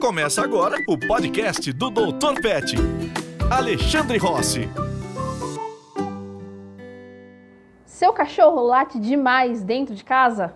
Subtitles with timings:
[0.00, 2.40] Começa agora o podcast do Dr.
[2.40, 2.74] Pet.
[3.50, 4.66] Alexandre Rossi.
[7.84, 10.54] Seu cachorro late demais dentro de casa?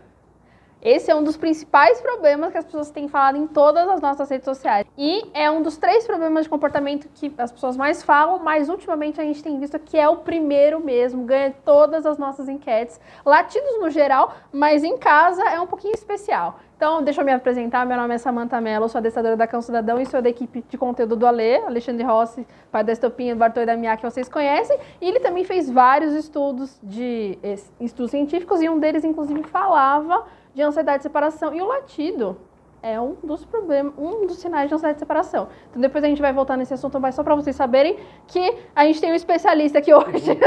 [0.85, 4.29] Esse é um dos principais problemas que as pessoas têm falado em todas as nossas
[4.29, 4.87] redes sociais.
[4.99, 9.19] E é um dos três problemas de comportamento que as pessoas mais falam, mas ultimamente
[9.19, 13.01] a gente tem visto que é o primeiro mesmo, ganha todas as nossas enquetes.
[13.25, 16.61] Latidos no geral, mas em casa é um pouquinho especial.
[16.77, 17.87] Então, deixa eu me apresentar.
[17.87, 20.77] Meu nome é Samantha Mello, sou adestradora da Cão Cidadão e sou da equipe de
[20.77, 24.79] conteúdo do Ale, Alexandre Rossi, pai da Estopinha, do Bartô da Mia, que vocês conhecem.
[25.01, 27.39] E ele também fez vários estudos de
[27.81, 31.55] estudos científicos e um deles, inclusive, falava de ansiedade de separação.
[31.55, 32.37] E o latido
[32.83, 35.49] é um dos problemas, um dos sinais de ansiedade de separação.
[35.71, 38.85] Então depois a gente vai voltar nesse assunto, mas só para vocês saberem que a
[38.85, 40.39] gente tem um especialista aqui hoje.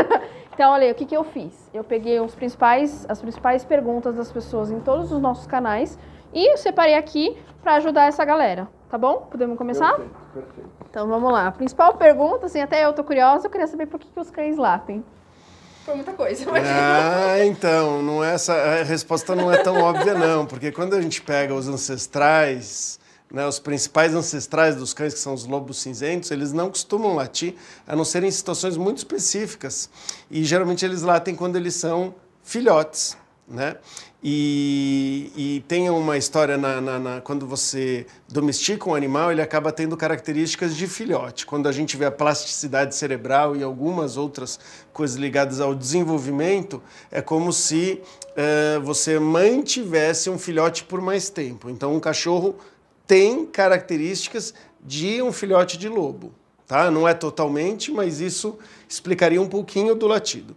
[0.53, 1.69] então, olha, o que, que eu fiz?
[1.73, 5.97] Eu peguei os principais, as principais perguntas das pessoas em todos os nossos canais
[6.31, 8.67] e separei aqui para ajudar essa galera.
[8.87, 9.27] Tá bom?
[9.29, 9.95] Podemos começar?
[9.95, 10.69] Perfeito, perfeito.
[10.89, 11.47] Então vamos lá.
[11.47, 14.29] A principal pergunta, assim, até eu tô curiosa, eu queria saber por que, que os
[14.29, 15.03] cães latem
[15.87, 16.45] foi muita coisa.
[16.51, 16.67] Mas...
[16.67, 21.01] Ah, então, não é essa, a resposta não é tão óbvia, não, porque quando a
[21.01, 22.99] gente pega os ancestrais,
[23.31, 27.55] né, os principais ancestrais dos cães, que são os lobos cinzentos, eles não costumam latir,
[27.87, 29.89] a não ser em situações muito específicas.
[30.29, 33.17] E geralmente eles latem quando eles são filhotes.
[33.49, 33.77] Né?
[34.21, 39.71] E, e tem uma história na, na, na, quando você domestica um animal, ele acaba
[39.71, 41.45] tendo características de filhote.
[41.45, 44.59] Quando a gente vê a plasticidade cerebral e algumas outras
[44.91, 48.01] coisas ligadas ao desenvolvimento, é como se
[48.35, 51.69] uh, você mantivesse um filhote por mais tempo.
[51.69, 52.55] Então, um cachorro
[53.07, 54.53] tem características
[54.83, 56.33] de um filhote de lobo.
[56.67, 56.91] Tá?
[56.91, 58.59] Não é totalmente, mas isso
[58.89, 60.53] explicaria um pouquinho do latido.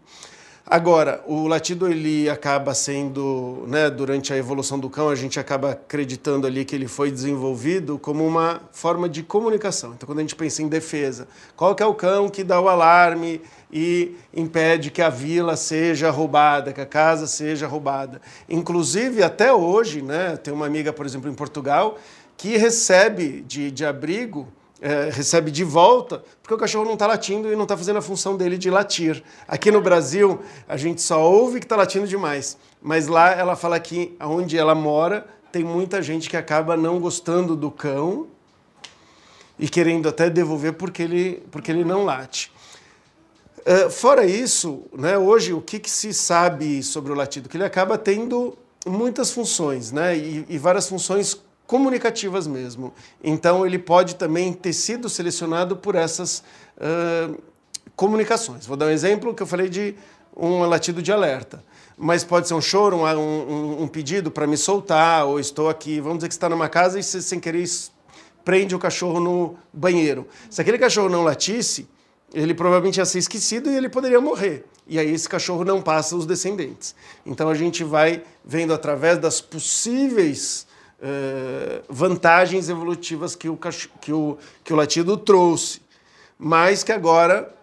[0.73, 5.73] Agora, o latido ele acaba sendo, né, durante a evolução do cão, a gente acaba
[5.73, 9.95] acreditando ali que ele foi desenvolvido como uma forma de comunicação.
[9.95, 12.69] Então, quando a gente pensa em defesa, qual que é o cão que dá o
[12.69, 13.41] alarme
[13.73, 18.23] e impede que a vila seja roubada, que a casa seja roubada?
[18.49, 21.99] Inclusive, até hoje, né, tem uma amiga, por exemplo, em Portugal,
[22.37, 24.47] que recebe de, de abrigo
[24.81, 28.03] é, recebe de volta, porque o cachorro não está latindo e não está fazendo a
[28.03, 29.23] função dele de latir.
[29.47, 33.79] Aqui no Brasil, a gente só ouve que está latindo demais, mas lá ela fala
[33.79, 38.29] que onde ela mora tem muita gente que acaba não gostando do cão
[39.59, 42.51] e querendo até devolver porque ele, porque ele não late.
[43.59, 47.47] Uh, fora isso, né, hoje o que, que, se sabe sobre o latido?
[47.47, 51.39] Que ele acaba tendo muitas funções, né, e, e várias funções
[51.71, 52.93] comunicativas mesmo.
[53.23, 56.43] Então, ele pode também ter sido selecionado por essas
[56.77, 57.41] uh,
[57.95, 58.67] comunicações.
[58.67, 59.95] Vou dar um exemplo que eu falei de
[60.37, 61.63] um latido de alerta.
[61.97, 66.01] Mas pode ser um choro, um, um, um pedido para me soltar, ou estou aqui,
[66.01, 67.65] vamos dizer que está numa casa e você, sem querer,
[68.45, 70.27] prende o cachorro no banheiro.
[70.51, 71.89] Se aquele cachorro não latisse,
[72.35, 74.65] ele provavelmente ia ser esquecido e ele poderia morrer.
[74.89, 76.97] E aí esse cachorro não passa os descendentes.
[77.25, 80.67] Então a gente vai vendo através das possíveis
[81.03, 83.59] eh, vantagens evolutivas que o,
[84.01, 85.81] que, o, que o latido trouxe,
[86.39, 87.55] mas que agora,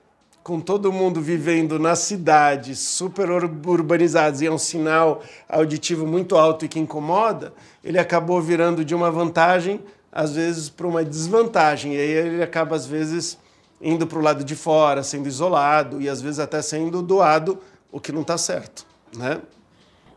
[0.43, 6.65] com todo mundo vivendo nas cidades super urbanizadas e é um sinal auditivo muito alto
[6.65, 7.53] e que incomoda,
[7.83, 9.81] ele acabou virando de uma vantagem,
[10.11, 11.93] às vezes, para uma desvantagem.
[11.93, 13.37] E aí ele acaba, às vezes,
[13.81, 17.59] indo para o lado de fora, sendo isolado e às vezes até sendo doado,
[17.91, 18.85] o que não está certo.
[19.15, 19.41] Né?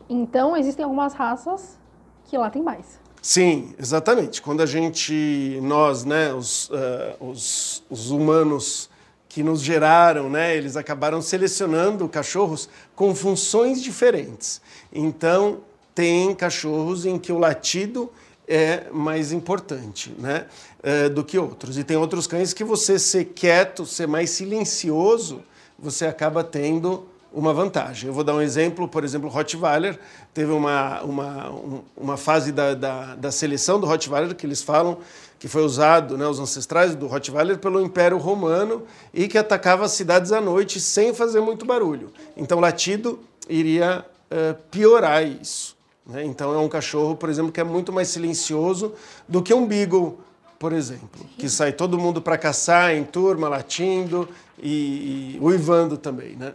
[0.09, 1.79] Então, existem algumas raças
[2.25, 3.00] que lá tem mais.
[3.21, 4.41] Sim, exatamente.
[4.41, 6.73] Quando a gente, nós, né, os, uh,
[7.19, 8.89] os, os, humanos
[9.29, 14.59] que nos geraram, né, eles acabaram selecionando cachorros com funções diferentes.
[14.91, 15.59] Então,
[15.93, 18.11] tem cachorros em que o latido
[18.47, 20.47] é mais importante né,
[20.83, 21.77] uh, do que outros.
[21.77, 25.43] E tem outros cães que você ser quieto, ser mais silencioso,
[25.77, 28.07] você acaba tendo uma vantagem.
[28.07, 29.97] Eu vou dar um exemplo, por exemplo, o Rottweiler
[30.33, 31.53] teve uma, uma,
[31.95, 34.97] uma fase da, da, da, seleção do Rottweiler que eles falam
[35.39, 39.91] que foi usado, né, os ancestrais do Rottweiler, pelo Império Romano e que atacava as
[39.91, 42.11] cidades à noite sem fazer muito barulho.
[42.37, 43.19] Então, latido
[43.49, 45.75] iria uh, piorar isso.
[46.05, 46.23] Né?
[46.25, 48.93] Então, é um cachorro, por exemplo, que é muito mais silencioso
[49.27, 50.19] do que um Beagle,
[50.59, 54.29] por exemplo, que sai todo mundo para caçar em turma, latindo
[54.61, 56.53] e, e uivando também, né?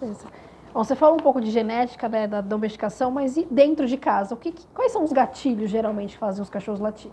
[0.00, 4.34] Bom, você falou um pouco de genética, né, da domesticação, mas e dentro de casa?
[4.34, 7.10] O que, quais são os gatilhos, geralmente, que fazem os cachorros latir?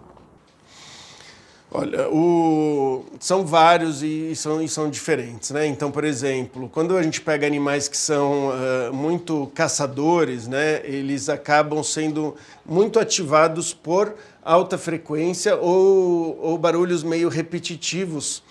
[1.71, 3.03] Olha, o...
[3.19, 5.65] são vários e são, e são diferentes, né?
[5.65, 10.81] Então, por exemplo, quando a gente pega animais que são uh, muito caçadores, né?
[10.85, 12.35] Eles acabam sendo
[12.65, 18.41] muito ativados por alta frequência ou, ou barulhos meio repetitivos,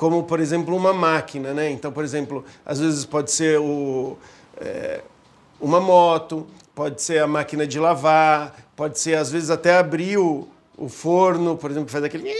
[0.00, 1.70] como, por exemplo, uma máquina, né?
[1.70, 4.16] Então, por exemplo, às vezes pode ser o,
[4.56, 5.02] é,
[5.60, 10.48] uma moto, pode ser a máquina de lavar, pode ser, às vezes, até abrir o,
[10.74, 12.34] o forno, por exemplo, faz aquele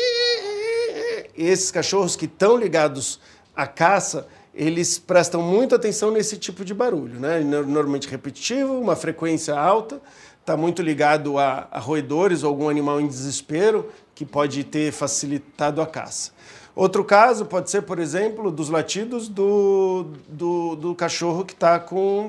[1.36, 3.20] esses cachorros que estão ligados
[3.54, 7.40] à caça, eles prestam muita atenção nesse tipo de barulho, né?
[7.40, 10.00] Normalmente repetitivo, uma frequência alta,
[10.40, 15.82] está muito ligado a, a roedores ou algum animal em desespero que pode ter facilitado
[15.82, 16.32] a caça.
[16.74, 21.78] Outro caso pode ser, por exemplo, dos latidos do, do, do cachorro que está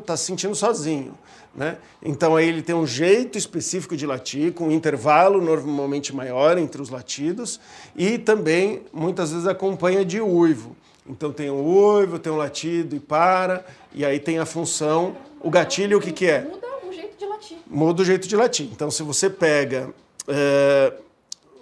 [0.05, 1.13] tá se sentindo sozinho.
[1.53, 1.77] Né?
[2.01, 6.81] Então aí ele tem um jeito específico de latir, com um intervalo normalmente maior entre
[6.81, 7.59] os latidos
[7.95, 10.75] e também muitas vezes acompanha de uivo.
[11.05, 15.49] Então tem um uivo, tem um latido e para, e aí tem a função, o
[15.49, 16.41] gatilho o que, que é?
[16.41, 17.57] Muda o jeito de latir.
[17.67, 18.69] Muda o jeito de latir.
[18.71, 19.93] Então se você pega
[20.27, 20.93] é,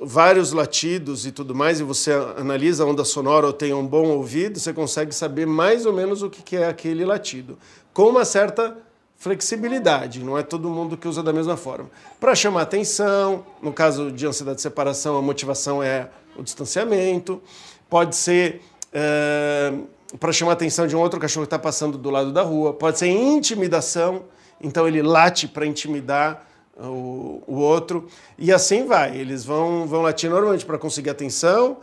[0.02, 4.08] vários latidos e tudo mais, e você analisa a onda sonora ou tem um bom
[4.08, 7.58] ouvido, você consegue saber mais ou menos o que, é aquele latido.
[7.94, 8.78] Com uma certa
[9.18, 11.90] flexibilidade, não é todo mundo que usa da mesma forma.
[12.20, 17.42] Para chamar atenção, no caso de ansiedade de separação, a motivação é o distanciamento,
[17.90, 18.62] pode ser
[18.94, 19.74] é,
[20.18, 22.98] para chamar atenção de um outro cachorro que está passando do lado da rua, pode
[22.98, 24.24] ser intimidação,
[24.62, 26.49] então ele late para intimidar
[26.82, 29.18] o, o outro, e assim vai.
[29.18, 31.78] Eles vão, vão latir normalmente para conseguir atenção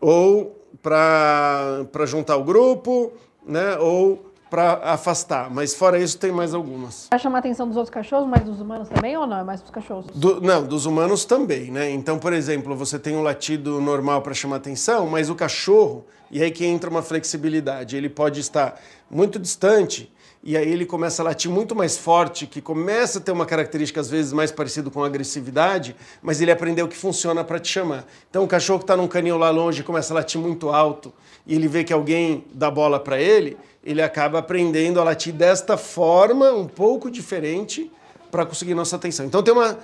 [0.00, 3.12] ou para juntar o grupo,
[3.46, 3.76] né?
[3.78, 5.50] ou para afastar.
[5.50, 7.08] Mas fora isso, tem mais algumas.
[7.08, 9.38] Para chamar a atenção dos outros cachorros, mas dos humanos também ou não?
[9.38, 10.06] É mais dos cachorros?
[10.14, 11.90] Do, não, dos humanos também, né?
[11.90, 16.42] Então, por exemplo, você tem um latido normal para chamar atenção, mas o cachorro, e
[16.42, 18.80] aí que entra uma flexibilidade, ele pode estar
[19.10, 20.12] muito distante
[20.48, 24.00] e aí ele começa a latir muito mais forte, que começa a ter uma característica
[24.00, 28.06] às vezes mais parecida com agressividade, mas ele aprendeu que funciona para te chamar.
[28.30, 31.12] Então o cachorro que está num canil lá longe começa a latir muito alto
[31.44, 35.76] e ele vê que alguém dá bola para ele, ele acaba aprendendo a latir desta
[35.76, 37.90] forma, um pouco diferente,
[38.30, 39.26] para conseguir nossa atenção.
[39.26, 39.76] Então tem, uma,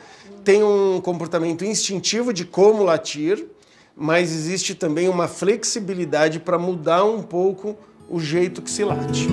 [0.45, 3.49] tem um comportamento instintivo de como latir,
[3.97, 7.77] mas existe também uma flexibilidade para mudar um pouco
[8.09, 9.27] o jeito que se late.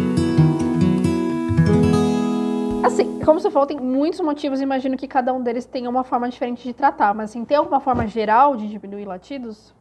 [2.90, 6.28] Assim, como você falou, tem muitos motivos, imagino que cada um deles tenha uma forma
[6.28, 9.76] diferente de tratar, mas assim, tem alguma forma geral de diminuir latidos?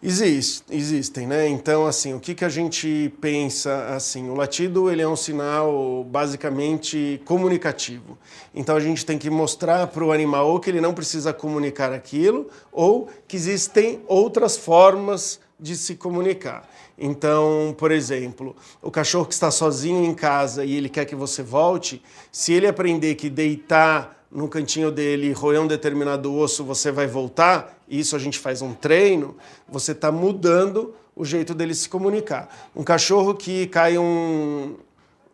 [0.00, 1.48] Existe, existem, né?
[1.48, 6.04] Então, assim, o que, que a gente pensa, assim, o latido, ele é um sinal
[6.04, 8.16] basicamente comunicativo.
[8.54, 11.92] Então, a gente tem que mostrar para o animal ou que ele não precisa comunicar
[11.92, 16.68] aquilo, ou que existem outras formas de se comunicar.
[16.98, 21.42] Então, por exemplo, o cachorro que está sozinho em casa e ele quer que você
[21.42, 22.02] volte,
[22.32, 27.78] se ele aprender que deitar no cantinho dele, roer um determinado osso, você vai voltar,
[27.88, 29.36] isso a gente faz um treino,
[29.68, 32.48] você está mudando o jeito dele se comunicar.
[32.74, 34.76] Um cachorro que cai um,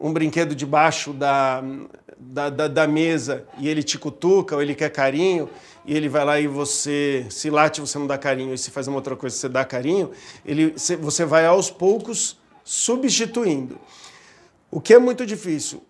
[0.01, 1.63] um brinquedo debaixo da,
[2.19, 5.49] da, da, da, mesa e ele te cutuca ou ele quer carinho,
[5.85, 8.89] e ele vai lá e você se late, você não dá carinho, e se faz
[8.89, 10.11] uma outra coisa, você dá carinho,
[10.45, 13.79] ele, você vai aos poucos substituindo.
[14.71, 15.83] O que é muito difícil,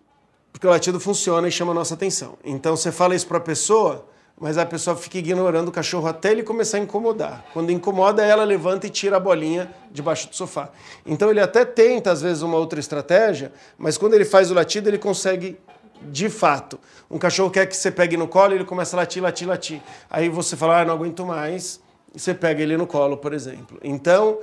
[0.53, 2.37] porque o latido funciona e chama a nossa atenção.
[2.45, 4.07] Então você fala isso para a pessoa,
[4.39, 7.47] mas a pessoa fica ignorando o cachorro até ele começar a incomodar.
[7.55, 10.69] Quando incomoda, ela levanta e tira a bolinha debaixo do sofá.
[11.07, 14.91] Então ele até tenta, às vezes, uma outra estratégia, mas quando ele faz o latido,
[14.91, 15.59] ele consegue
[16.03, 16.79] de fato.
[17.11, 19.83] Um cachorro quer que você pegue no colo, ele começa a latir, latir, latir.
[20.11, 21.81] Aí você fala, ah, não aguento mais,
[22.15, 23.79] e você pega ele no colo, por exemplo.
[23.83, 24.39] Então,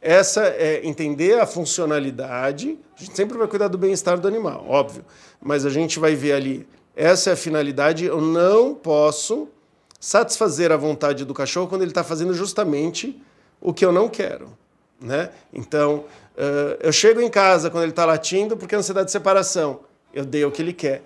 [0.00, 2.78] essa é entender a funcionalidade.
[2.96, 5.04] A gente sempre vai cuidar do bem-estar do animal, óbvio.
[5.40, 8.04] Mas a gente vai ver ali, essa é a finalidade.
[8.04, 9.48] Eu não posso
[10.00, 13.22] satisfazer a vontade do cachorro quando ele está fazendo justamente
[13.60, 14.52] o que eu não quero.
[15.00, 15.30] Né?
[15.52, 16.04] Então,
[16.80, 19.80] eu chego em casa quando ele está latindo porque é ansiedade de separação.
[20.12, 21.02] Eu dei o que ele quer.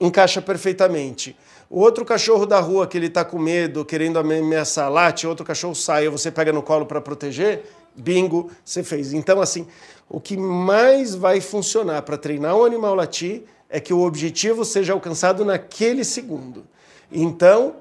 [0.00, 1.36] Encaixa perfeitamente.
[1.70, 5.74] O outro cachorro da rua que ele está com medo, querendo ameaçar, late, outro cachorro
[5.74, 7.64] sai, você pega no colo para proteger,
[7.94, 9.12] bingo, você fez.
[9.12, 9.66] Então, assim,
[10.08, 14.94] o que mais vai funcionar para treinar um animal latir é que o objetivo seja
[14.94, 16.64] alcançado naquele segundo.
[17.12, 17.76] Então,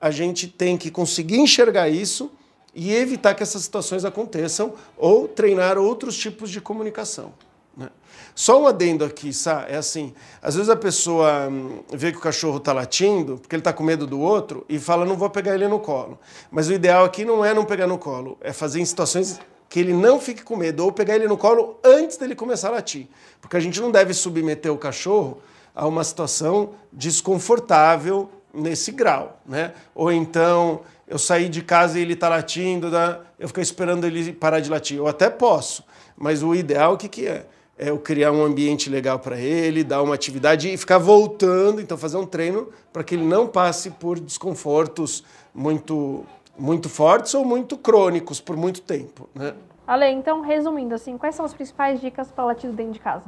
[0.00, 2.30] a gente tem que conseguir enxergar isso
[2.74, 7.32] e evitar que essas situações aconteçam ou treinar outros tipos de comunicação.
[7.80, 7.88] Né?
[8.34, 12.20] Só um adendo aqui, Sá, é assim, às vezes a pessoa hum, vê que o
[12.20, 15.54] cachorro está latindo, porque ele está com medo do outro, e fala, não vou pegar
[15.54, 16.18] ele no colo.
[16.50, 19.80] Mas o ideal aqui não é não pegar no colo, é fazer em situações que
[19.80, 23.08] ele não fique com medo, ou pegar ele no colo antes dele começar a latir.
[23.40, 25.40] Porque a gente não deve submeter o cachorro
[25.74, 29.72] a uma situação desconfortável nesse grau, né?
[29.94, 33.18] Ou então eu sair de casa e ele está latindo, né?
[33.38, 34.98] eu ficar esperando ele parar de latir.
[34.98, 35.84] Eu até posso,
[36.16, 37.46] mas o ideal o que, que é?
[37.82, 41.96] É eu criar um ambiente legal para ele, dar uma atividade e ficar voltando, então
[41.96, 46.26] fazer um treino para que ele não passe por desconfortos muito
[46.58, 49.54] muito fortes ou muito crônicos por muito tempo, né?
[49.86, 53.24] Ale, então, resumindo assim, quais são as principais dicas para latido dentro de casa?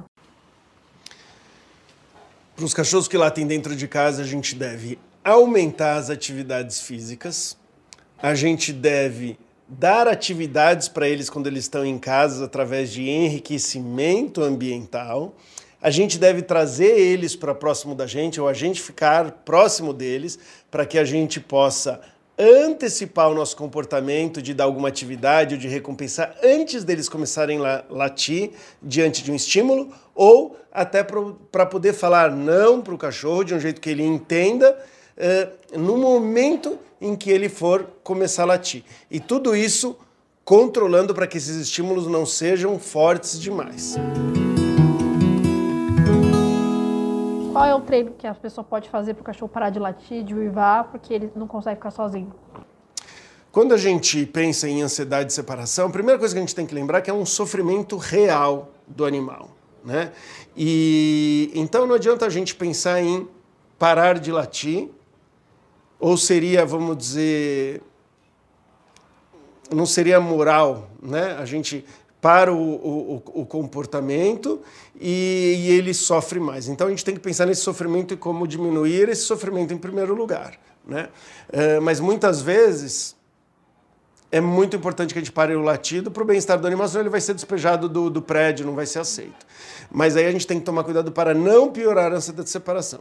[2.55, 7.57] Para os cachorros que latem dentro de casa, a gente deve aumentar as atividades físicas,
[8.23, 9.39] a gente deve
[9.79, 15.35] dar atividades para eles quando eles estão em casa através de enriquecimento ambiental.
[15.81, 20.39] A gente deve trazer eles para próximo da gente, ou a gente ficar próximo deles,
[20.71, 22.01] para que a gente possa
[22.39, 27.85] antecipar o nosso comportamento de dar alguma atividade ou de recompensar antes deles começarem a
[27.89, 28.51] latir
[28.83, 33.61] diante de um estímulo, ou até para poder falar não para o cachorro de um
[33.61, 34.77] jeito que ele entenda
[35.17, 38.85] uh, no momento em que ele for começar a latir.
[39.11, 39.97] E tudo isso
[40.45, 43.97] controlando para que esses estímulos não sejam fortes demais.
[47.53, 50.25] Qual é o treino que a pessoa pode fazer para o cachorro parar de latir,
[50.25, 52.33] de uivar, porque ele não consegue ficar sozinho?
[53.51, 56.65] Quando a gente pensa em ansiedade de separação, a primeira coisa que a gente tem
[56.65, 59.51] que lembrar é que é um sofrimento real do animal.
[59.85, 60.13] Né?
[60.57, 63.29] E então não adianta a gente pensar em
[63.79, 64.89] parar de latir,
[66.03, 67.81] ou seria, vamos dizer,
[69.71, 71.37] não seria moral, né?
[71.39, 71.85] A gente
[72.21, 74.61] para o, o, o comportamento
[75.01, 76.67] e, e, ele sofre mais.
[76.67, 80.13] Então a gente tem que pensar nesse sofrimento e como diminuir esse sofrimento em primeiro
[80.13, 80.59] lugar.
[80.85, 81.09] Né?
[81.53, 83.15] É, mas muitas vezes
[84.33, 87.03] é muito importante que a gente pare o latido para o bem-estar do animal, senão
[87.03, 89.47] ele vai ser despejado do, do prédio, não vai ser aceito.
[89.89, 93.01] Mas aí a gente tem que tomar cuidado para não piorar a ansiedade de separação.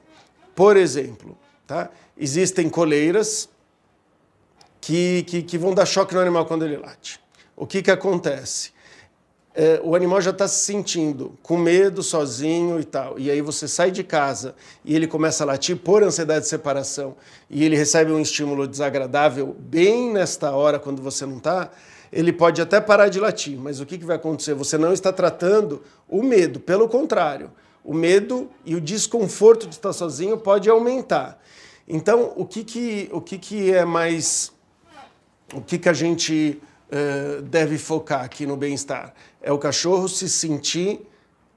[0.56, 1.90] Por exemplo, tá?
[2.22, 3.50] Existem coleiras
[4.80, 7.20] que, que, que vão dar choque no animal quando ele late.
[7.56, 8.72] O que, que acontece?
[9.54, 13.20] é, o animal já está se sentindo com medo, sozinho e tal.
[13.20, 17.16] E aí você sai de casa e ele começa a latir por ansiedade de separação
[17.50, 21.70] e ele recebe um estímulo desagradável bem nesta hora, quando você não está,
[22.12, 23.58] ele pode até parar de latir.
[23.60, 24.54] Mas o que, que vai acontecer?
[24.54, 27.52] Você não está tratando o medo, pelo contrário.
[27.84, 31.42] O medo e o desconforto de estar sozinho pode aumentar.
[31.94, 34.52] Então, o que, que, o que, que é mais.
[35.54, 39.14] O que, que a gente uh, deve focar aqui no bem-estar?
[39.42, 41.02] é o cachorro se sentir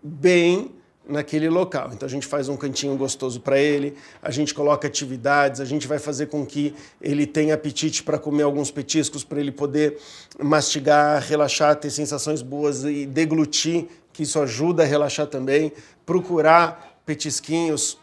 [0.02, 0.74] bem
[1.06, 1.90] naquele local.
[1.92, 5.86] Então a gente faz um cantinho gostoso para ele, a gente coloca atividades, a gente
[5.86, 9.98] vai fazer com que ele tenha apetite para comer alguns petiscos para ele poder
[10.42, 15.72] mastigar, relaxar, ter sensações boas e deglutir, que isso ajuda a relaxar também.
[16.06, 17.98] Procurar petisquinhos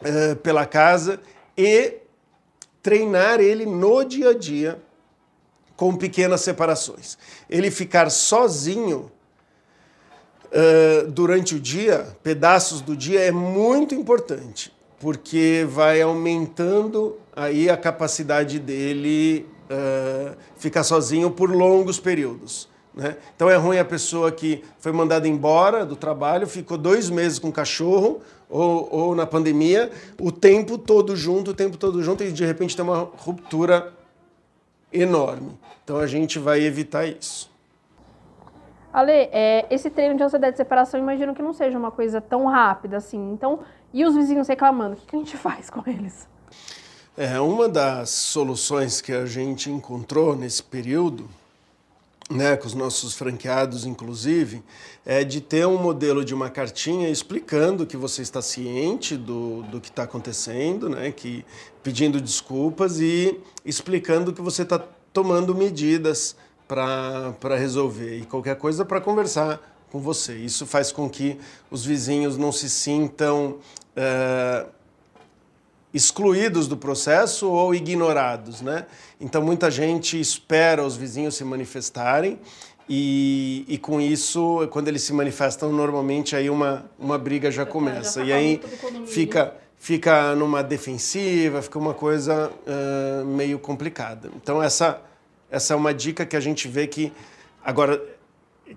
[0.00, 1.20] uh, pela casa
[1.56, 1.94] e
[2.82, 4.80] treinar ele no dia a dia
[5.76, 7.18] com pequenas separações.
[7.50, 9.10] Ele ficar sozinho
[10.46, 17.76] uh, durante o dia, pedaços do dia, é muito importante, porque vai aumentando aí a
[17.76, 22.68] capacidade dele uh, ficar sozinho por longos períodos.
[22.96, 23.14] Né?
[23.36, 27.48] Então é ruim a pessoa que foi mandada embora do trabalho, ficou dois meses com
[27.48, 32.32] o cachorro, ou, ou na pandemia, o tempo todo junto, o tempo todo junto, e
[32.32, 33.92] de repente tem uma ruptura
[34.90, 35.58] enorme.
[35.84, 37.54] Então a gente vai evitar isso.
[38.92, 42.46] Ale, é, esse treino de ansiedade de separação, imagino que não seja uma coisa tão
[42.46, 43.30] rápida assim.
[43.30, 43.58] Então,
[43.92, 44.94] e os vizinhos reclamando?
[44.94, 46.26] O que, a gente faz com eles?
[47.14, 51.28] É, uma das soluções que a gente encontrou nesse período
[52.30, 54.62] né, com os nossos franqueados, inclusive,
[55.04, 59.80] é de ter um modelo de uma cartinha explicando que você está ciente do, do
[59.80, 61.44] que está acontecendo, né, que,
[61.82, 64.78] pedindo desculpas e explicando que você está
[65.12, 70.36] tomando medidas para resolver e qualquer coisa para conversar com você.
[70.36, 71.38] Isso faz com que
[71.70, 73.58] os vizinhos não se sintam.
[73.96, 74.75] Uh,
[75.96, 78.84] excluídos do processo ou ignorados, né?
[79.18, 82.38] Então muita gente espera os vizinhos se manifestarem
[82.86, 88.20] e, e com isso, quando eles se manifestam, normalmente aí uma, uma briga já começa.
[88.20, 88.60] Já e aí
[89.06, 94.30] fica, fica numa defensiva, fica uma coisa uh, meio complicada.
[94.36, 95.00] Então essa,
[95.50, 97.10] essa é uma dica que a gente vê que
[97.64, 98.00] agora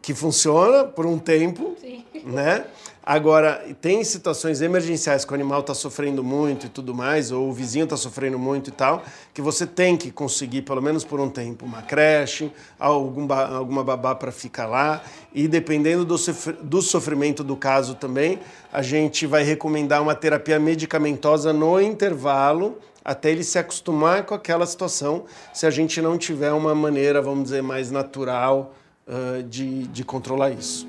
[0.01, 2.03] que funciona por um tempo, Sim.
[2.25, 2.65] né?
[3.11, 7.51] Agora, tem situações emergenciais que o animal está sofrendo muito e tudo mais, ou o
[7.51, 9.01] vizinho está sofrendo muito e tal,
[9.33, 14.13] que você tem que conseguir, pelo menos por um tempo, uma creche, algum alguma babá
[14.13, 15.01] para ficar lá.
[15.33, 16.15] E dependendo do,
[16.61, 18.39] do sofrimento do caso também,
[18.71, 24.67] a gente vai recomendar uma terapia medicamentosa no intervalo, até ele se acostumar com aquela
[24.67, 28.75] situação, se a gente não tiver uma maneira, vamos dizer, mais natural
[29.09, 30.87] uh, de, de controlar isso.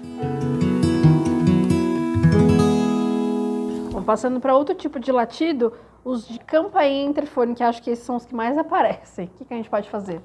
[4.05, 5.73] Passando para outro tipo de latido,
[6.05, 9.27] os de campainha e interfone, que acho que esses são os que mais aparecem.
[9.27, 10.21] O que, que a gente pode fazer?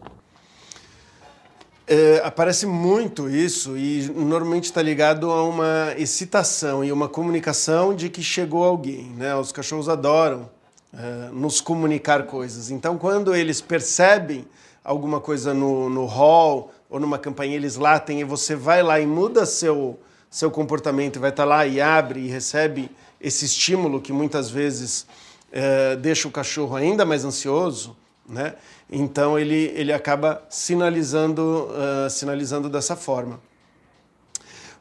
[1.88, 8.10] É, aparece muito isso e normalmente está ligado a uma excitação e uma comunicação de
[8.10, 9.12] que chegou alguém.
[9.12, 9.36] Né?
[9.36, 10.50] Os cachorros adoram
[10.92, 12.72] é, nos comunicar coisas.
[12.72, 14.48] Então, quando eles percebem
[14.84, 19.06] alguma coisa no, no hall ou numa campainha, eles latem e você vai lá e
[19.06, 20.00] muda seu,
[20.30, 22.90] seu comportamento vai estar tá lá e abre e recebe
[23.20, 25.08] esse estímulo que muitas vezes
[25.52, 27.96] é, deixa o cachorro ainda mais ansioso,
[28.28, 28.56] né?
[28.92, 33.40] Então ele, ele acaba sinalizando, uh, sinalizando dessa forma.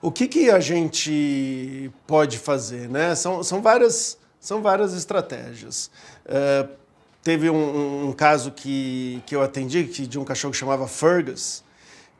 [0.00, 2.88] O que, que a gente pode fazer?
[2.90, 3.14] Né?
[3.14, 5.90] São, são, várias, são várias estratégias.
[6.26, 6.68] Uh,
[7.22, 11.64] teve um, um, caso que, que eu atendi que, de um cachorro que chamava Fergus,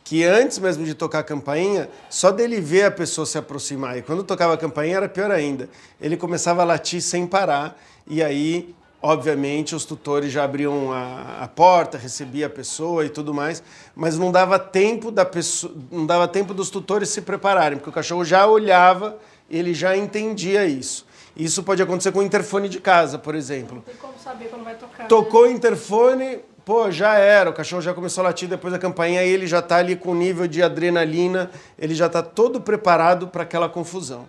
[0.04, 4.02] que antes mesmo de tocar a campainha, só dele ver a pessoa se aproximar, e
[4.02, 5.68] quando tocava a campainha era pior ainda,
[5.98, 11.48] ele começava a latir sem parar, e aí, obviamente, os tutores já abriam a, a
[11.48, 13.62] porta, recebia a pessoa e tudo mais,
[13.96, 17.92] mas não dava tempo da pessoa, não dava tempo dos tutores se prepararem, porque o
[17.92, 19.16] cachorro já olhava,
[19.50, 21.06] ele já entendia isso.
[21.34, 23.76] Isso pode acontecer com o interfone de casa, por exemplo.
[23.76, 25.08] Não tem como saber quando vai tocar.
[25.08, 25.48] Tocou né?
[25.48, 29.28] o interfone, pô, já era, o cachorro já começou a latir depois da campainha e
[29.28, 33.68] ele já está ali com nível de adrenalina, ele já está todo preparado para aquela
[33.68, 34.26] confusão.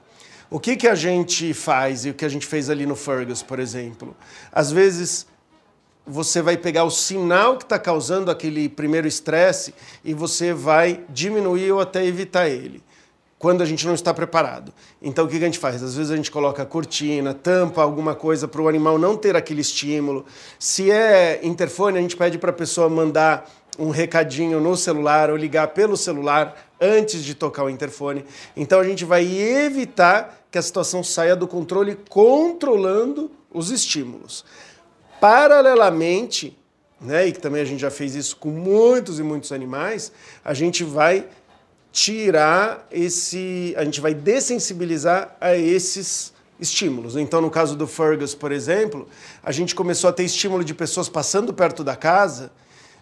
[0.50, 3.42] O que, que a gente faz e o que a gente fez ali no Fergus,
[3.42, 4.16] por exemplo?
[4.52, 5.26] Às vezes
[6.06, 9.74] você vai pegar o sinal que está causando aquele primeiro estresse
[10.04, 12.85] e você vai diminuir ou até evitar ele
[13.46, 14.74] quando a gente não está preparado.
[15.00, 15.84] Então o que a gente faz?
[15.84, 19.62] Às vezes a gente coloca cortina, tampa alguma coisa para o animal não ter aquele
[19.62, 20.26] estímulo.
[20.58, 23.48] Se é interfone, a gente pede para a pessoa mandar
[23.78, 28.26] um recadinho no celular ou ligar pelo celular antes de tocar o interfone.
[28.58, 34.44] Então a gente vai evitar que a situação saia do controle controlando os estímulos.
[35.22, 36.58] Paralelamente,
[37.00, 40.12] né, e que também a gente já fez isso com muitos e muitos animais,
[40.44, 41.28] a gente vai
[41.96, 43.74] tirar esse.
[43.78, 47.16] A gente vai dessensibilizar a esses estímulos.
[47.16, 49.08] Então, no caso do Fergus, por exemplo,
[49.42, 52.52] a gente começou a ter estímulo de pessoas passando perto da casa,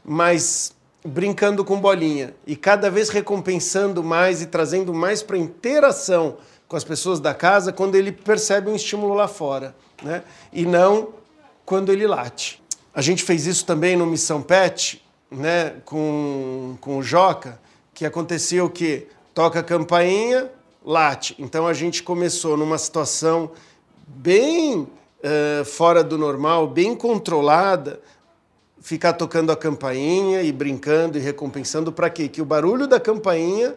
[0.05, 6.77] mas brincando com bolinha e cada vez recompensando mais e trazendo mais para interação com
[6.77, 10.23] as pessoas da casa quando ele percebe um estímulo lá fora, né?
[10.51, 11.09] E não
[11.65, 12.61] quando ele late.
[12.93, 17.59] A gente fez isso também no Missão Pet, né, com, com o Joca,
[18.03, 19.07] que acontecia o quê?
[19.33, 20.51] Toca a campainha,
[20.83, 21.37] late.
[21.39, 23.51] Então a gente começou numa situação
[24.05, 28.01] bem uh, fora do normal, bem controlada,
[28.81, 32.27] ficar tocando a campainha e brincando e recompensando para quê?
[32.27, 33.73] Que o barulho da campainha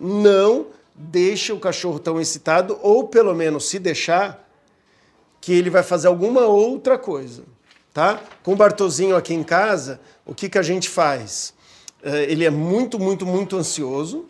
[0.00, 4.44] não deixe o cachorro tão excitado, ou pelo menos se deixar,
[5.40, 7.44] que ele vai fazer alguma outra coisa.
[7.94, 8.20] Tá?
[8.42, 11.56] Com o Bartozinho aqui em casa, o que, que a gente faz?
[12.02, 14.26] Eh, ele é muito, muito, muito ansioso.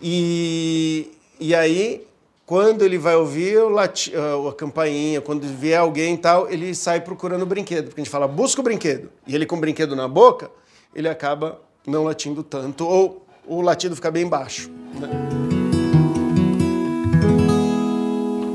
[0.00, 2.06] E, e aí,
[2.44, 7.00] quando ele vai ouvir lati, eh, a campainha, quando vier alguém e tal, ele sai
[7.00, 7.86] procurando o brinquedo.
[7.86, 9.10] Porque a gente fala, busca o brinquedo.
[9.26, 10.50] E ele com o brinquedo na boca,
[10.94, 12.86] ele acaba não latindo tanto.
[12.86, 14.70] Ou o latido fica bem baixo.
[14.94, 15.08] Né?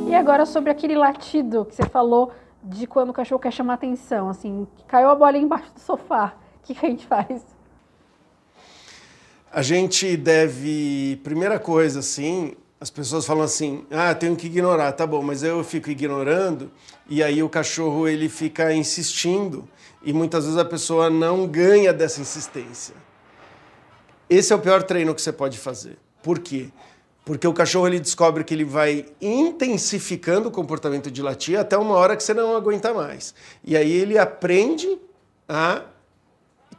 [0.09, 2.31] E agora sobre aquele latido que você falou
[2.63, 6.33] de quando o cachorro quer chamar atenção, assim, caiu a bola embaixo do sofá.
[6.61, 7.43] O que, que a gente faz?
[9.53, 15.05] A gente deve, primeira coisa, assim, as pessoas falam assim, ah, tenho que ignorar, tá
[15.05, 16.71] bom, mas eu fico ignorando
[17.07, 19.67] e aí o cachorro ele fica insistindo
[20.01, 22.95] e muitas vezes a pessoa não ganha dessa insistência.
[24.29, 25.97] Esse é o pior treino que você pode fazer.
[26.23, 26.69] Por quê?
[27.25, 31.95] Porque o cachorro ele descobre que ele vai intensificando o comportamento de latir até uma
[31.95, 33.35] hora que você não aguenta mais.
[33.63, 34.97] E aí ele aprende
[35.47, 35.83] a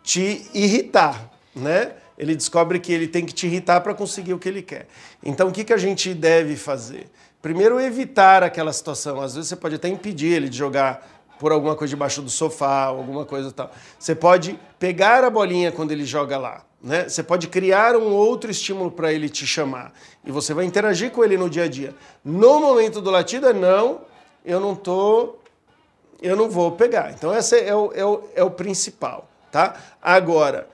[0.03, 1.93] te irritar, né?
[2.23, 4.87] Ele descobre que ele tem que te irritar para conseguir o que ele quer.
[5.25, 7.11] Então, o que, que a gente deve fazer?
[7.43, 9.21] Primeiro, evitar aquela situação.
[9.21, 11.05] Às vezes, você pode até impedir ele de jogar
[11.41, 13.73] pôr alguma coisa debaixo do sofá, alguma coisa tal.
[13.99, 16.65] Você pode pegar a bolinha quando ele joga lá.
[16.81, 17.09] Né?
[17.09, 19.93] Você pode criar um outro estímulo para ele te chamar.
[20.25, 21.93] E você vai interagir com ele no dia a dia.
[22.25, 24.03] No momento do latido é não,
[24.45, 25.35] eu não tô,
[26.23, 27.11] eu não vou pegar.
[27.11, 29.29] Então esse é o, é o, é o principal.
[29.51, 29.75] Tá?
[30.01, 30.69] Agora,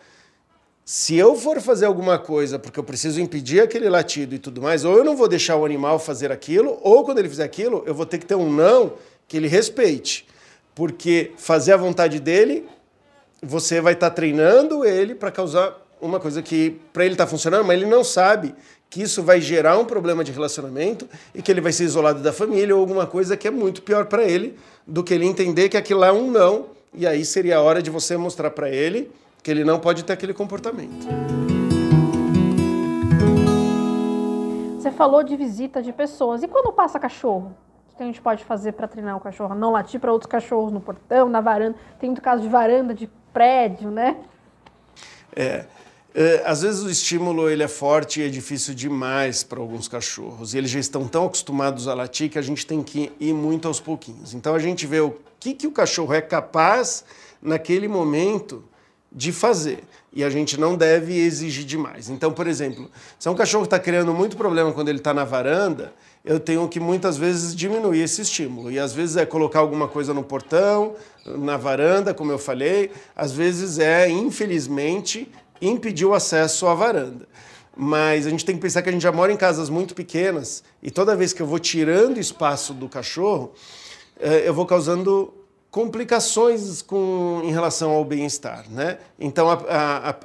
[0.90, 4.87] se eu for fazer alguma coisa porque eu preciso impedir aquele latido e tudo mais,
[4.87, 7.92] ou eu não vou deixar o animal fazer aquilo, ou quando ele fizer aquilo, eu
[7.94, 8.94] vou ter que ter um não
[9.29, 10.27] que ele respeite.
[10.74, 12.66] Porque fazer a vontade dele,
[13.42, 17.66] você vai estar tá treinando ele para causar uma coisa que para ele está funcionando,
[17.66, 18.55] mas ele não sabe
[18.88, 22.33] que isso vai gerar um problema de relacionamento e que ele vai ser isolado da
[22.33, 25.77] família ou alguma coisa que é muito pior para ele do que ele entender que
[25.77, 29.11] aquilo é um não e aí seria a hora de você mostrar para ele
[29.42, 31.07] que ele não pode ter aquele comportamento.
[34.79, 36.42] Você falou de visita de pessoas.
[36.42, 37.55] E quando passa cachorro?
[37.92, 39.55] O que a gente pode fazer para treinar o cachorro?
[39.55, 41.77] Não latir para outros cachorros no portão, na varanda.
[41.98, 44.16] Tem muito caso de varanda de prédio, né?
[45.35, 45.66] É.
[46.14, 50.55] É, às vezes o estímulo ele é forte e é difícil demais para alguns cachorros.
[50.55, 53.68] E eles já estão tão acostumados a latir que a gente tem que ir muito
[53.68, 54.35] aos pouquinhos.
[54.35, 57.05] Então a gente vê o que, que o cachorro é capaz
[57.42, 58.64] naquele momento
[59.11, 59.85] de fazer.
[60.12, 62.09] E a gente não deve exigir demais.
[62.09, 65.14] Então, por exemplo, se é um cachorro que está criando muito problema quando ele está
[65.14, 65.92] na varanda,
[66.25, 68.71] eu tenho que muitas vezes diminuir esse estímulo.
[68.71, 70.94] E às vezes é colocar alguma coisa no portão,
[71.25, 77.27] na varanda, como eu falei, às vezes é, infelizmente, impedir o acesso à varanda.
[77.77, 80.64] Mas a gente tem que pensar que a gente já mora em casas muito pequenas
[80.83, 83.53] e toda vez que eu vou tirando espaço do cachorro,
[84.18, 85.33] eh, eu vou causando
[85.71, 88.65] complicações com, em relação ao bem-estar.
[88.71, 88.99] Né?
[89.19, 90.17] Então, a, a, a,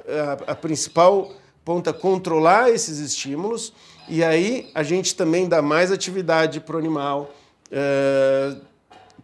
[0.48, 1.30] a principal
[1.64, 3.72] ponto é controlar esses estímulos
[4.08, 7.30] e aí a gente também dá mais atividade para o animal,
[7.70, 8.54] é,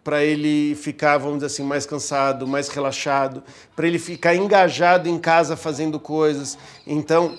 [0.02, 3.42] para ele ficar, vamos dizer assim, mais cansado, mais relaxado,
[3.76, 6.56] para ele ficar engajado em casa fazendo coisas.
[6.86, 7.38] Então,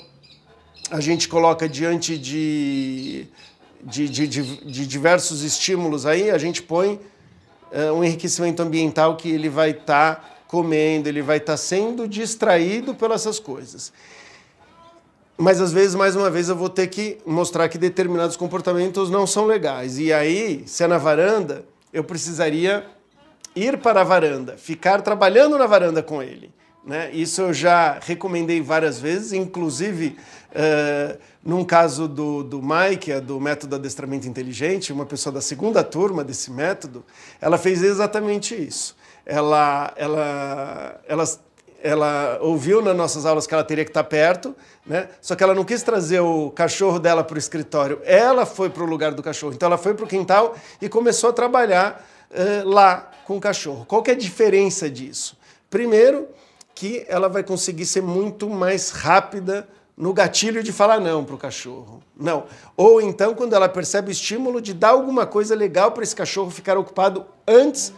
[0.92, 3.26] a gente coloca diante de,
[3.84, 7.11] de, de, de diversos estímulos aí, a gente põe uh,
[7.96, 12.94] um enriquecimento ambiental que ele vai estar tá comendo, ele vai estar tá sendo distraído
[12.94, 13.94] pelas essas coisas.
[15.38, 19.26] Mas às vezes, mais uma vez, eu vou ter que mostrar que determinados comportamentos não
[19.26, 19.98] são legais.
[19.98, 22.86] E aí, se é na varanda, eu precisaria
[23.56, 26.52] ir para a varanda, ficar trabalhando na varanda com ele.
[26.84, 27.12] Né?
[27.12, 30.18] Isso eu já recomendei várias vezes, inclusive
[30.52, 35.84] uh, num caso do, do Mike, é do método adestramento inteligente, uma pessoa da segunda
[35.84, 37.04] turma desse método,
[37.40, 38.96] ela fez exatamente isso.
[39.24, 41.24] Ela, ela, ela,
[41.84, 45.08] ela ouviu nas nossas aulas que ela teria que estar perto, né?
[45.22, 48.84] só que ela não quis trazer o cachorro dela para o escritório, ela foi para
[48.84, 49.54] o lugar do cachorro.
[49.54, 53.86] Então ela foi para o quintal e começou a trabalhar uh, lá com o cachorro.
[53.86, 55.38] Qual que é a diferença disso?
[55.70, 56.28] Primeiro,
[56.76, 61.38] que ela vai conseguir ser muito mais rápida no gatilho de falar não para o
[61.38, 62.02] cachorro.
[62.16, 62.46] Não.
[62.76, 66.50] Ou então, quando ela percebe o estímulo de dar alguma coisa legal para esse cachorro
[66.50, 67.94] ficar ocupado antes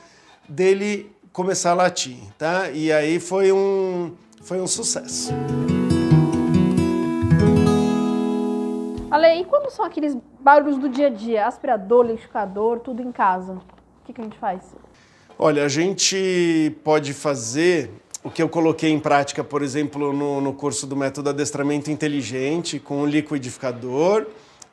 [0.48, 2.18] dele começar a latir.
[2.38, 2.70] Tá?
[2.72, 5.32] E aí foi um, foi um sucesso.
[9.10, 11.46] Ale, e quando são aqueles barulhos do dia a dia?
[11.46, 13.54] Aspirador, liquidificador, tudo em casa.
[13.54, 14.76] O que, que a gente faz?
[15.38, 17.92] Olha, a gente pode fazer
[18.24, 22.80] o que eu coloquei em prática, por exemplo, no, no curso do método adestramento inteligente,
[22.80, 24.26] com um liquidificador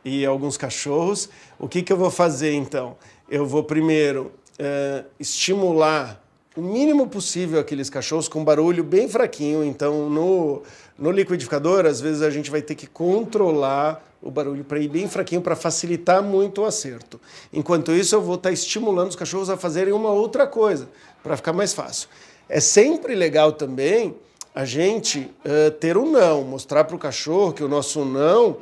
[0.04, 1.28] e alguns cachorros.
[1.58, 2.96] O que, que eu vou fazer então?
[3.28, 6.22] Eu vou primeiro é, estimular
[6.56, 9.64] o mínimo possível aqueles cachorros com barulho bem fraquinho.
[9.64, 10.62] Então, no,
[10.96, 15.08] no liquidificador, às vezes a gente vai ter que controlar o barulho para ir bem
[15.08, 17.20] fraquinho para facilitar muito o acerto.
[17.52, 20.88] Enquanto isso, eu vou estar tá estimulando os cachorros a fazerem uma outra coisa
[21.22, 22.08] para ficar mais fácil.
[22.52, 24.16] É sempre legal também
[24.52, 28.56] a gente uh, ter um não, mostrar para o cachorro que o nosso não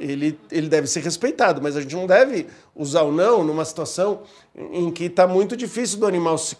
[0.00, 4.22] ele, ele deve ser respeitado, mas a gente não deve usar o não numa situação
[4.72, 6.56] em que está muito difícil do animal se,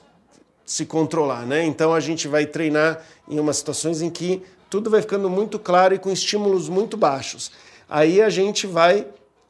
[0.67, 1.65] se controlar, né?
[1.65, 5.95] Então a gente vai treinar em umas situações em que tudo vai ficando muito claro
[5.95, 7.53] e com estímulos muito baixos.
[7.89, 9.07] Aí a gente vai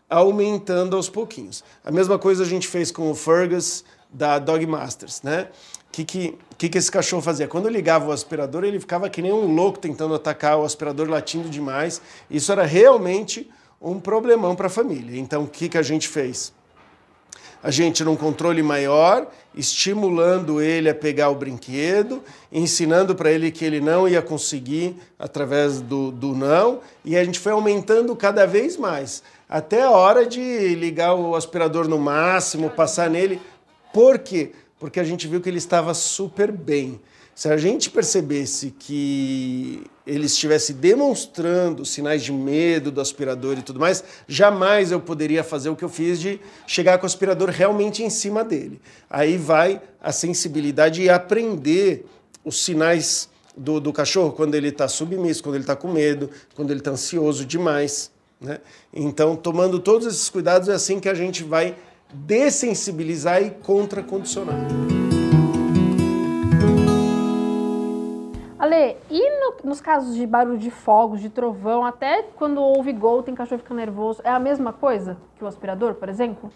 [0.08, 1.64] aumentando aos pouquinhos.
[1.84, 5.48] A mesma coisa a gente fez com o Fergus da Dog Masters, né?
[5.96, 7.46] que, que, que, que esse cachorro fazia?
[7.46, 11.08] Quando eu ligava o aspirador, ele ficava que nem um louco tentando atacar o aspirador
[11.08, 12.00] latindo demais.
[12.30, 15.20] Isso era realmente um problemão para a família.
[15.20, 16.54] Então, o que, que a gente fez?
[17.62, 23.64] A gente, num controle maior, estimulando ele a pegar o brinquedo, ensinando para ele que
[23.64, 28.76] ele não ia conseguir através do, do não, e a gente foi aumentando cada vez
[28.76, 33.40] mais, até a hora de ligar o aspirador no máximo, passar nele.
[33.92, 34.52] Por quê?
[34.52, 34.65] porque
[35.00, 37.00] a gente viu que ele estava super bem.
[37.34, 43.78] Se a gente percebesse que ele estivesse demonstrando sinais de medo do aspirador e tudo
[43.78, 48.02] mais, jamais eu poderia fazer o que eu fiz de chegar com o aspirador realmente
[48.02, 48.80] em cima dele.
[49.10, 52.06] Aí vai a sensibilidade e aprender
[52.42, 56.70] os sinais do, do cachorro quando ele está submisso, quando ele está com medo, quando
[56.70, 58.10] ele está ansioso demais.
[58.40, 58.60] Né?
[58.94, 61.74] Então, tomando todos esses cuidados, é assim que a gente vai
[62.12, 64.56] dessensibilizar e contracondicionar.
[68.58, 73.22] Ale, e no, nos casos de barulho de fogos, de trovão, até quando houve gol,
[73.22, 76.50] tem cachorro ficando nervoso, é a mesma coisa que o aspirador, por exemplo?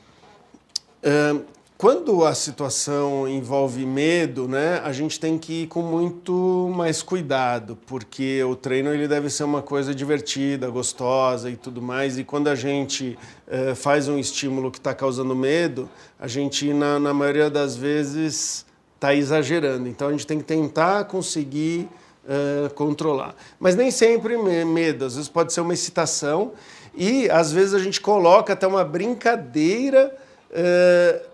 [1.81, 7.79] Quando a situação envolve medo, né, a gente tem que ir com muito mais cuidado,
[7.87, 12.19] porque o treino ele deve ser uma coisa divertida, gostosa e tudo mais.
[12.19, 13.17] E quando a gente
[13.49, 15.89] uh, faz um estímulo que está causando medo,
[16.19, 19.89] a gente, na, na maioria das vezes, está exagerando.
[19.89, 21.89] Então a gente tem que tentar conseguir
[22.27, 23.35] uh, controlar.
[23.59, 26.53] Mas nem sempre medo, às vezes pode ser uma excitação
[26.95, 30.15] e às vezes a gente coloca até uma brincadeira.
[30.51, 31.30] Uh,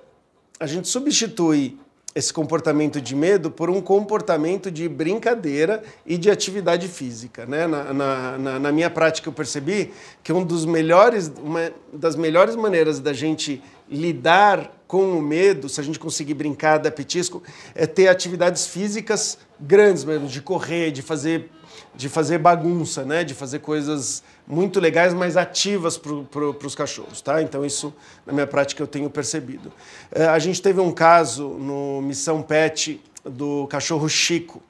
[0.58, 1.78] a gente substitui
[2.14, 7.44] esse comportamento de medo por um comportamento de brincadeira e de atividade física.
[7.44, 7.66] Né?
[7.66, 9.92] Na, na, na, minha prática, eu percebi
[10.22, 15.78] que um dos melhores, uma das melhores maneiras da gente lidar com o medo, se
[15.78, 17.42] a gente conseguir brincar, dar petisco,
[17.74, 21.50] é ter atividades físicas grandes mesmo, de correr, de fazer,
[21.96, 23.24] de fazer bagunça, né?
[23.24, 27.20] de fazer coisas muito legais, mas ativas para pro, os cachorros.
[27.20, 27.42] Tá?
[27.42, 27.92] Então, isso,
[28.26, 29.72] na minha prática, eu tenho percebido.
[30.12, 34.62] É, a gente teve um caso no Missão Pet do cachorro Chico,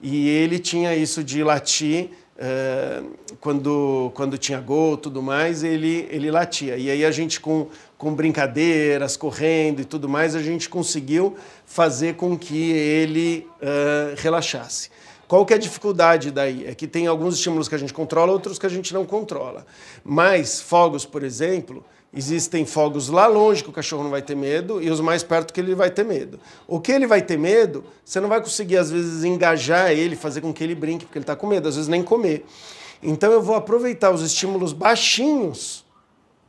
[0.00, 3.02] e ele tinha isso de latir é,
[3.40, 6.76] quando, quando tinha gol tudo mais, ele, ele latia.
[6.76, 12.14] E aí a gente, com, com brincadeiras, correndo e tudo mais, a gente conseguiu fazer
[12.14, 14.90] com que ele uh, relaxasse.
[15.32, 16.66] Qual que é a dificuldade daí?
[16.66, 19.64] É que tem alguns estímulos que a gente controla, outros que a gente não controla.
[20.04, 24.82] Mas fogos, por exemplo, existem fogos lá longe que o cachorro não vai ter medo
[24.82, 26.38] e os mais perto que ele vai ter medo.
[26.68, 30.42] O que ele vai ter medo, você não vai conseguir às vezes engajar ele, fazer
[30.42, 32.44] com que ele brinque, porque ele está com medo, às vezes nem comer.
[33.02, 35.82] Então eu vou aproveitar os estímulos baixinhos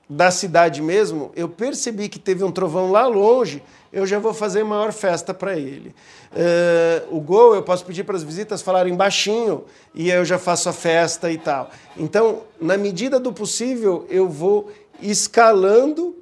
[0.09, 1.31] da cidade mesmo.
[1.37, 5.55] Eu percebi que teve um trovão lá longe eu já vou fazer maior festa para
[5.57, 5.93] ele.
[6.31, 10.67] Uh, o gol, eu posso pedir para as visitas falarem baixinho e eu já faço
[10.67, 11.69] a festa e tal.
[11.95, 16.17] Então, na medida do possível, eu vou escalando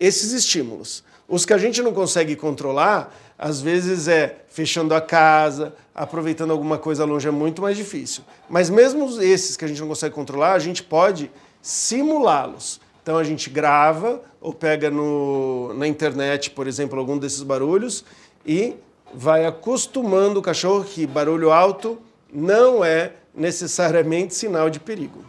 [0.00, 1.04] esses estímulos.
[1.28, 6.76] Os que a gente não consegue controlar, às vezes é fechando a casa, aproveitando alguma
[6.76, 8.24] coisa longe, é muito mais difícil.
[8.48, 11.30] Mas mesmo esses que a gente não consegue controlar, a gente pode
[11.62, 12.80] simulá-los.
[13.02, 18.04] Então a gente grava ou pega no, na internet, por exemplo, algum desses barulhos
[18.44, 18.76] e
[19.12, 21.98] vai acostumando o cachorro que barulho alto
[22.32, 25.24] não é necessariamente sinal de perigo.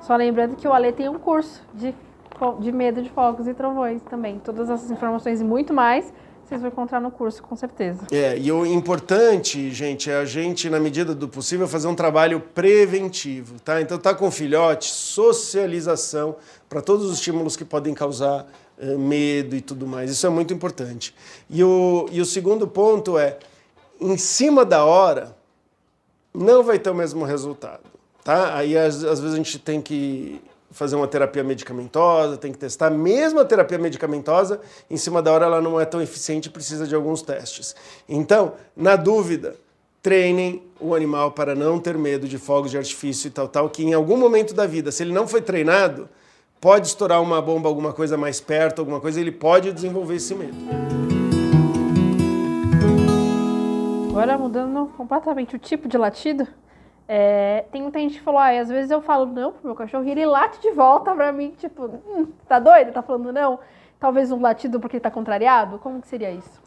[0.00, 1.94] Só lembrando que o Ale tem um curso de,
[2.60, 4.38] de medo de fogos e trovões também.
[4.40, 6.12] Todas essas informações e muito mais
[6.52, 8.06] vocês vão encontrar no curso, com certeza.
[8.10, 12.40] É, e o importante, gente, é a gente, na medida do possível, fazer um trabalho
[12.40, 13.80] preventivo, tá?
[13.80, 16.36] Então, tá com filhote, socialização,
[16.68, 18.46] para todos os estímulos que podem causar
[18.78, 20.10] uh, medo e tudo mais.
[20.10, 21.14] Isso é muito importante.
[21.48, 23.38] E o, e o segundo ponto é,
[23.98, 25.34] em cima da hora,
[26.34, 27.84] não vai ter o mesmo resultado,
[28.22, 28.56] tá?
[28.56, 30.38] Aí, às, às vezes, a gente tem que
[30.72, 32.90] fazer uma terapia medicamentosa, tem que testar.
[32.90, 36.94] Mesmo a terapia medicamentosa, em cima da hora ela não é tão eficiente, precisa de
[36.94, 37.76] alguns testes.
[38.08, 39.54] Então, na dúvida,
[40.02, 43.84] treinem o animal para não ter medo de fogos de artifício e tal, tal, que
[43.84, 46.08] em algum momento da vida, se ele não foi treinado,
[46.60, 50.56] pode estourar uma bomba, alguma coisa mais perto, alguma coisa, ele pode desenvolver esse medo.
[54.10, 56.46] Agora mudando completamente o tipo de latido,
[57.14, 60.02] é, tem muita gente que falou, ah, às vezes eu falo não pro meu cachorro
[60.02, 62.90] e ele late de volta pra mim, tipo, hum, tá doido?
[62.90, 63.58] Tá falando não?
[64.00, 65.78] Talvez um latido porque ele tá contrariado?
[65.78, 66.62] Como que seria isso?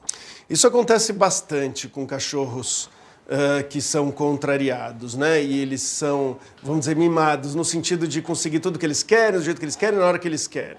[0.48, 2.92] Isso acontece bastante com cachorros
[3.26, 5.42] uh, que são contrariados, né?
[5.42, 9.44] E eles são, vamos dizer, mimados, no sentido de conseguir tudo que eles querem, do
[9.44, 10.78] jeito que eles querem, na hora que eles querem.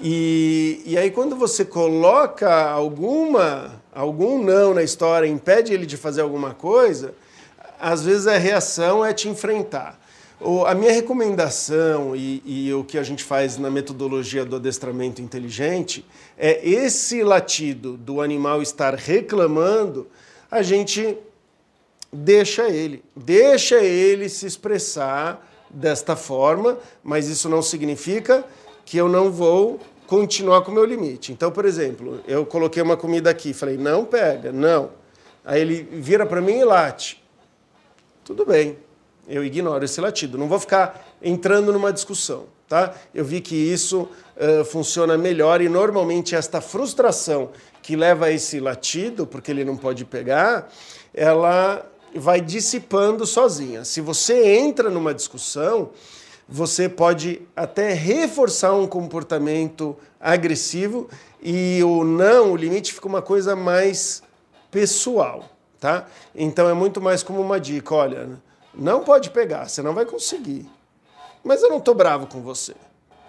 [0.00, 6.22] E, e aí quando você coloca alguma, algum não na história, impede ele de fazer
[6.22, 7.14] alguma coisa
[7.80, 9.98] às vezes a reação é te enfrentar.
[10.66, 16.04] A minha recomendação e, e, o que a gente faz na metodologia do adestramento inteligente
[16.36, 20.06] é esse latido do animal estar reclamando,
[20.50, 21.16] a gente
[22.12, 28.44] deixa ele, deixa ele se expressar desta forma, mas isso não significa
[28.84, 31.32] que eu não vou continuar com o meu limite.
[31.32, 34.90] Então, por exemplo, eu coloquei uma comida aqui, falei, não pega, não.
[35.44, 37.22] Aí ele vira para mim e late.
[38.26, 38.76] Tudo bem,
[39.28, 40.36] eu ignoro esse latido.
[40.36, 42.92] Não vou ficar entrando numa discussão, tá?
[43.14, 48.58] Eu vi que isso uh, funciona melhor e normalmente esta frustração que leva a esse
[48.58, 50.68] latido, porque ele não pode pegar,
[51.14, 53.84] ela vai dissipando sozinha.
[53.84, 55.90] Se você entra numa discussão,
[56.48, 61.08] você pode até reforçar um comportamento agressivo
[61.40, 64.20] e o não, o limite fica uma coisa mais
[64.68, 65.44] pessoal,
[65.80, 66.06] tá?
[66.34, 68.28] Então é muito mais como uma dica, olha,
[68.74, 70.68] não pode pegar, você não vai conseguir.
[71.42, 72.74] Mas eu não tô bravo com você,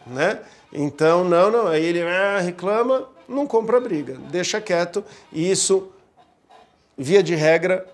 [0.06, 0.40] né?
[0.74, 5.90] Então, não, não, aí ele ah, reclama, não compra briga, deixa quieto, e isso,
[6.98, 7.86] via de regra,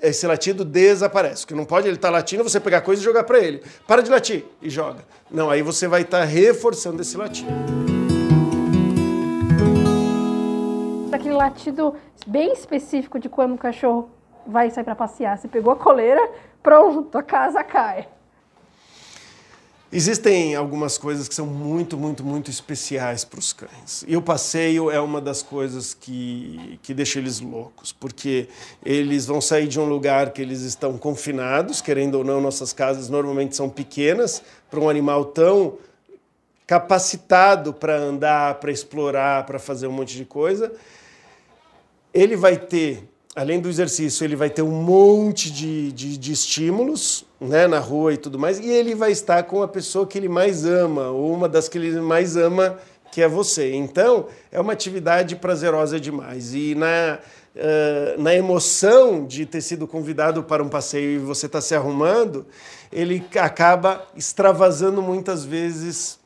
[0.00, 1.42] esse latido desaparece.
[1.42, 3.62] Porque não pode ele estar tá latindo, você pegar coisa e jogar para ele.
[3.86, 5.04] Para de latir e joga.
[5.30, 8.01] Não, aí você vai estar tá reforçando esse latido.
[11.12, 11.94] Aquele latido
[12.26, 14.10] bem específico de quando o cachorro
[14.46, 15.36] vai sair para passear.
[15.38, 16.30] Você pegou a coleira,
[16.62, 18.08] pronto, a casa cai.
[19.94, 24.02] Existem algumas coisas que são muito, muito, muito especiais para os cães.
[24.08, 28.48] E o passeio é uma das coisas que, que deixa eles loucos, porque
[28.82, 33.10] eles vão sair de um lugar que eles estão confinados, querendo ou não, nossas casas
[33.10, 35.74] normalmente são pequenas, para um animal tão
[36.66, 40.72] capacitado para andar, para explorar, para fazer um monte de coisa.
[42.12, 47.24] Ele vai ter além do exercício, ele vai ter um monte de, de, de, estímulos
[47.40, 50.28] né, na rua e tudo mais, e ele vai estar com a pessoa que ele
[50.28, 52.78] mais ama, ou uma das que ele mais ama,
[53.10, 53.72] que é você.
[53.74, 56.54] Então, é uma atividade prazerosa demais.
[56.54, 57.18] E na,
[57.56, 62.46] uh, na emoção de ter sido convidado para um passeio e você está se arrumando,
[62.90, 66.18] ele acaba extravasando muitas vezes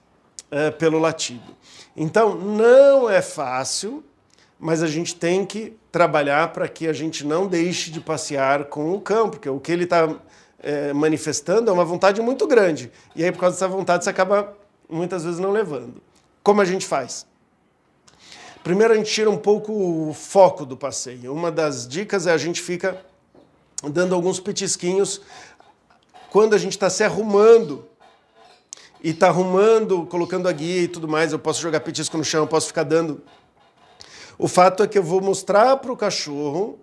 [0.50, 1.56] uh, pelo latido.
[1.96, 4.04] Então, não é fácil,
[4.58, 8.92] mas a gente tem que trabalhar para que a gente não deixe de passear com
[8.94, 10.14] o cão, porque o que ele está
[10.60, 12.90] é, manifestando é uma vontade muito grande.
[13.14, 14.56] E aí, por causa dessa vontade, você acaba
[14.88, 16.00] muitas vezes não levando.
[16.42, 17.26] Como a gente faz?
[18.62, 21.32] Primeiro, a gente tira um pouco o foco do passeio.
[21.32, 23.00] Uma das dicas é a gente fica
[23.82, 25.20] dando alguns petisquinhos
[26.30, 27.86] quando a gente está se arrumando
[29.02, 31.32] e está arrumando, colocando a guia e tudo mais.
[31.32, 33.22] Eu posso jogar petisco no chão, eu posso ficar dando
[34.38, 36.78] o fato é que eu vou mostrar para o cachorro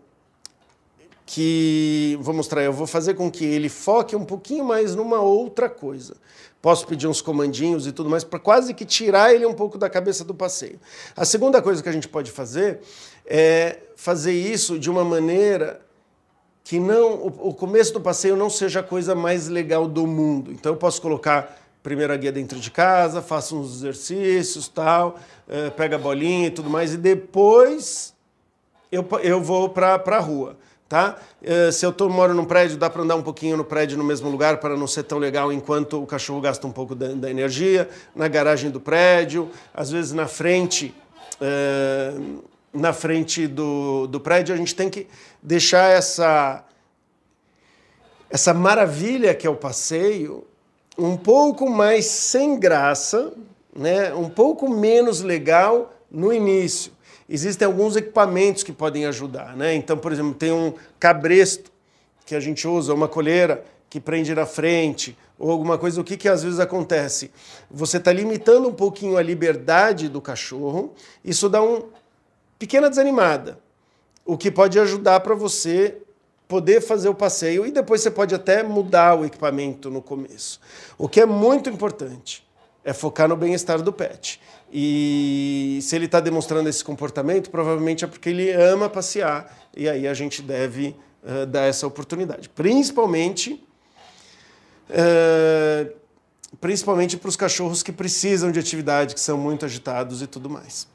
[1.25, 5.69] que vou mostrar, eu vou fazer com que ele foque um pouquinho mais numa outra
[5.69, 6.15] coisa.
[6.61, 9.89] Posso pedir uns comandinhos e tudo mais para quase que tirar ele um pouco da
[9.89, 10.79] cabeça do passeio.
[11.15, 12.81] A segunda coisa que a gente pode fazer
[13.25, 15.81] é fazer isso de uma maneira
[16.63, 20.51] que não o começo do passeio não seja a coisa mais legal do mundo.
[20.51, 25.19] Então eu posso colocar primeira guia dentro de casa, faça uns exercícios, tal,
[25.49, 28.13] é, pega a bolinha e tudo mais, e depois
[28.89, 30.57] eu, eu vou para a rua.
[30.87, 31.17] Tá?
[31.41, 34.03] É, se eu tô, moro num prédio, dá para andar um pouquinho no prédio no
[34.03, 37.31] mesmo lugar para não ser tão legal enquanto o cachorro gasta um pouco da, da
[37.31, 37.89] energia.
[38.15, 40.93] Na garagem do prédio, às vezes na frente,
[41.41, 42.13] é,
[42.71, 45.07] na frente do, do prédio, a gente tem que
[45.41, 46.63] deixar essa,
[48.29, 50.45] essa maravilha que é o passeio
[50.97, 53.33] um pouco mais sem graça,
[53.75, 54.13] né?
[54.13, 56.91] um pouco menos legal no início.
[57.27, 59.55] Existem alguns equipamentos que podem ajudar.
[59.55, 59.73] Né?
[59.75, 61.71] Então, por exemplo, tem um cabresto
[62.25, 65.99] que a gente usa, uma colheira que prende na frente, ou alguma coisa.
[65.99, 67.31] O que, que às vezes acontece?
[67.69, 71.83] Você está limitando um pouquinho a liberdade do cachorro, isso dá uma
[72.57, 73.59] pequena desanimada,
[74.25, 75.97] o que pode ajudar para você
[76.53, 80.59] poder fazer o passeio e depois você pode até mudar o equipamento no começo.
[80.99, 82.45] O que é muito importante
[82.85, 84.39] é focar no bem-estar do pet.
[84.71, 90.07] E se ele está demonstrando esse comportamento, provavelmente é porque ele ama passear e aí
[90.07, 92.47] a gente deve uh, dar essa oportunidade.
[92.49, 93.53] Principalmente,
[94.91, 95.91] uh,
[96.61, 100.92] principalmente para os cachorros que precisam de atividade, que são muito agitados e tudo mais.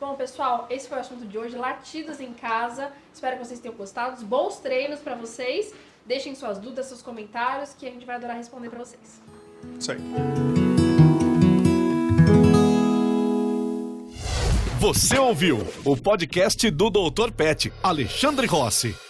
[0.00, 2.92] Bom, pessoal, esse foi o assunto de hoje, latidos em casa.
[3.12, 4.24] Espero que vocês tenham gostado.
[4.24, 5.74] Bons treinos para vocês.
[6.06, 9.20] Deixem suas dúvidas, seus comentários, que a gente vai adorar responder para vocês.
[9.78, 9.98] Isso aí.
[14.78, 17.32] Você ouviu o podcast do Dr.
[17.32, 19.07] Pet, Alexandre Rossi.